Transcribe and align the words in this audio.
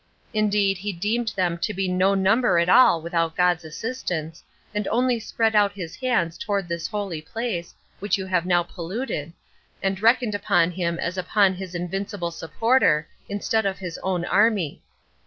Indeed 0.33 0.79
he 0.79 0.91
deemed 0.91 1.31
them 1.35 1.59
to 1.59 1.75
be 1.75 1.87
no 1.87 2.15
number 2.15 2.57
at 2.57 2.69
all 2.69 3.03
without 3.03 3.35
God's 3.37 3.63
assistance, 3.63 4.41
and 4.73 4.87
only 4.87 5.19
spread 5.19 5.55
out 5.55 5.73
his 5.73 5.95
hands 5.95 6.39
towards 6.39 6.67
this 6.67 6.87
holy 6.87 7.21
place, 7.21 7.67
16 7.99 7.99
which 7.99 8.17
you 8.17 8.25
have 8.25 8.47
now 8.47 8.63
polluted, 8.63 9.31
and 9.83 10.01
reckoned 10.01 10.33
upon 10.33 10.71
him 10.71 10.97
as 10.97 11.19
upon 11.19 11.53
his 11.53 11.75
invincible 11.75 12.31
supporter, 12.31 13.07
instead 13.29 13.67
of 13.67 13.77
his 13.77 13.99
own 13.99 14.25
army. 14.25 14.81